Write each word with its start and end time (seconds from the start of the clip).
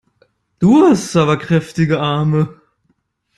Du 0.57 0.81
hast 0.81 1.15
aber 1.15 1.37
kräftige 1.37 1.99
Arme! 1.99 2.59